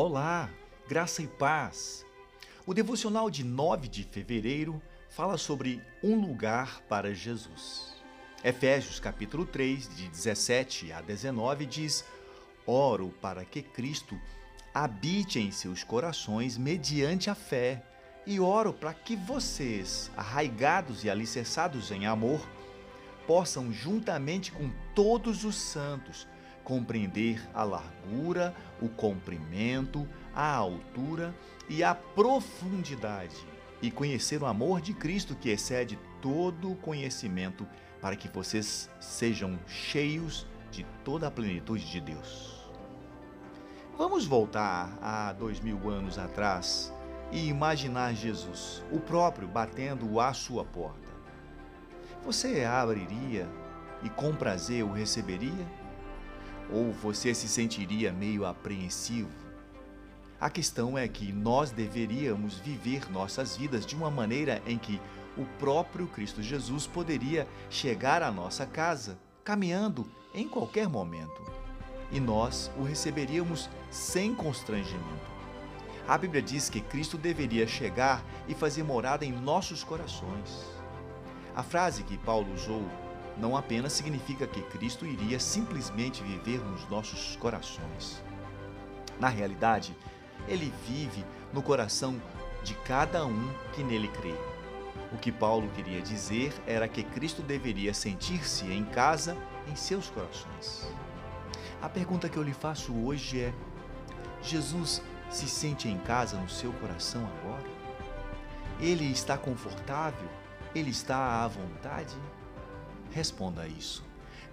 Olá, 0.00 0.48
graça 0.86 1.22
e 1.22 1.26
paz. 1.26 2.06
O 2.64 2.72
devocional 2.72 3.28
de 3.28 3.42
9 3.42 3.88
de 3.88 4.04
fevereiro 4.04 4.80
fala 5.08 5.36
sobre 5.36 5.82
um 6.04 6.14
lugar 6.20 6.80
para 6.82 7.12
Jesus. 7.12 7.96
Efésios 8.44 9.00
capítulo 9.00 9.44
3, 9.44 9.96
de 9.96 10.08
17 10.08 10.92
a 10.92 11.00
19 11.00 11.66
diz: 11.66 12.04
Oro 12.64 13.12
para 13.20 13.44
que 13.44 13.60
Cristo 13.60 14.16
habite 14.72 15.40
em 15.40 15.50
seus 15.50 15.82
corações 15.82 16.56
mediante 16.56 17.28
a 17.28 17.34
fé, 17.34 17.82
e 18.24 18.38
oro 18.38 18.72
para 18.72 18.94
que 18.94 19.16
vocês, 19.16 20.12
arraigados 20.16 21.02
e 21.02 21.10
alicerçados 21.10 21.90
em 21.90 22.06
amor, 22.06 22.48
possam 23.26 23.72
juntamente 23.72 24.52
com 24.52 24.70
todos 24.94 25.42
os 25.42 25.56
santos 25.56 26.24
compreender 26.68 27.40
a 27.54 27.64
largura, 27.64 28.54
o 28.78 28.90
comprimento, 28.90 30.06
a 30.34 30.54
altura 30.54 31.34
e 31.66 31.82
a 31.82 31.94
profundidade, 31.94 33.34
e 33.80 33.90
conhecer 33.90 34.42
o 34.42 34.46
amor 34.46 34.82
de 34.82 34.92
Cristo 34.92 35.34
que 35.34 35.48
excede 35.48 35.98
todo 36.20 36.70
o 36.70 36.76
conhecimento, 36.76 37.66
para 38.02 38.14
que 38.16 38.28
vocês 38.28 38.90
sejam 39.00 39.58
cheios 39.66 40.46
de 40.70 40.84
toda 41.02 41.28
a 41.28 41.30
plenitude 41.30 41.90
de 41.90 42.02
Deus. 42.02 42.70
Vamos 43.96 44.26
voltar 44.26 44.98
a 45.00 45.32
dois 45.32 45.60
mil 45.60 45.88
anos 45.88 46.18
atrás 46.18 46.92
e 47.32 47.48
imaginar 47.48 48.14
Jesus, 48.14 48.84
o 48.92 49.00
próprio, 49.00 49.48
batendo 49.48 50.20
à 50.20 50.34
sua 50.34 50.66
porta. 50.66 51.08
Você 52.26 52.62
abriria 52.62 53.48
e 54.02 54.10
com 54.10 54.36
prazer 54.36 54.84
o 54.84 54.92
receberia? 54.92 55.87
Ou 56.70 56.92
você 56.92 57.34
se 57.34 57.48
sentiria 57.48 58.12
meio 58.12 58.44
apreensivo? 58.44 59.30
A 60.40 60.48
questão 60.48 60.96
é 60.96 61.08
que 61.08 61.32
nós 61.32 61.70
deveríamos 61.70 62.58
viver 62.58 63.10
nossas 63.10 63.56
vidas 63.56 63.84
de 63.84 63.96
uma 63.96 64.10
maneira 64.10 64.62
em 64.66 64.78
que 64.78 65.00
o 65.36 65.44
próprio 65.58 66.06
Cristo 66.06 66.42
Jesus 66.42 66.86
poderia 66.86 67.46
chegar 67.68 68.22
à 68.22 68.30
nossa 68.30 68.66
casa, 68.66 69.18
caminhando 69.42 70.08
em 70.34 70.48
qualquer 70.48 70.88
momento. 70.88 71.42
E 72.12 72.20
nós 72.20 72.70
o 72.78 72.82
receberíamos 72.82 73.68
sem 73.90 74.34
constrangimento. 74.34 75.28
A 76.06 76.16
Bíblia 76.16 76.40
diz 76.40 76.70
que 76.70 76.80
Cristo 76.80 77.18
deveria 77.18 77.66
chegar 77.66 78.24
e 78.46 78.54
fazer 78.54 78.82
morada 78.82 79.24
em 79.24 79.32
nossos 79.32 79.84
corações. 79.84 80.64
A 81.54 81.62
frase 81.62 82.02
que 82.02 82.16
Paulo 82.16 82.52
usou 82.54 82.82
não 83.38 83.56
apenas 83.56 83.92
significa 83.92 84.46
que 84.46 84.62
Cristo 84.62 85.06
iria 85.06 85.38
simplesmente 85.38 86.22
viver 86.22 86.60
nos 86.60 86.88
nossos 86.88 87.36
corações. 87.36 88.22
Na 89.20 89.28
realidade, 89.28 89.96
ele 90.46 90.72
vive 90.86 91.24
no 91.52 91.62
coração 91.62 92.20
de 92.62 92.74
cada 92.74 93.24
um 93.24 93.48
que 93.72 93.82
nele 93.82 94.08
crê. 94.08 94.34
O 95.12 95.16
que 95.16 95.32
Paulo 95.32 95.68
queria 95.74 96.02
dizer 96.02 96.52
era 96.66 96.86
que 96.88 97.02
Cristo 97.02 97.42
deveria 97.42 97.94
sentir-se 97.94 98.66
em 98.66 98.84
casa 98.84 99.36
em 99.66 99.74
seus 99.74 100.10
corações. 100.10 100.86
A 101.80 101.88
pergunta 101.88 102.28
que 102.28 102.36
eu 102.36 102.42
lhe 102.42 102.52
faço 102.52 102.92
hoje 102.92 103.40
é: 103.40 103.54
Jesus 104.42 105.02
se 105.30 105.48
sente 105.48 105.88
em 105.88 105.98
casa 105.98 106.36
no 106.36 106.48
seu 106.48 106.72
coração 106.74 107.26
agora? 107.38 107.64
Ele 108.80 109.10
está 109.10 109.38
confortável? 109.38 110.28
Ele 110.74 110.90
está 110.90 111.44
à 111.44 111.48
vontade? 111.48 112.14
Responda 113.12 113.62
a 113.62 113.68
isso. 113.68 114.04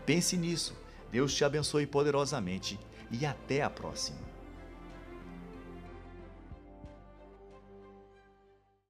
Pense 0.06 0.38
nisso. 0.38 0.76
Deus 1.12 1.34
te 1.34 1.44
abençoe 1.44 1.86
poderosamente 1.86 2.80
e 3.12 3.26
até 3.26 3.62
a 3.62 3.70
próxima. 3.70 4.35